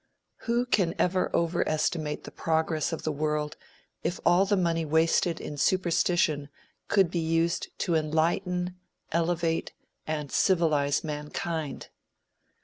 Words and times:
Who 0.47 0.65
can 0.65 0.95
over 0.99 1.69
estimate 1.69 2.23
the 2.23 2.31
progress 2.31 2.91
of 2.91 3.03
the 3.03 3.11
world 3.11 3.55
if 4.03 4.19
all 4.25 4.45
the 4.45 4.57
money 4.57 4.83
wasted 4.83 5.39
in 5.39 5.57
superstition 5.57 6.49
could 6.87 7.11
be 7.11 7.19
used 7.19 7.67
to 7.81 7.93
enlighten, 7.93 8.79
elevate 9.13 9.73
and 10.07 10.31
civilize 10.31 11.03
mankind? 11.03 11.89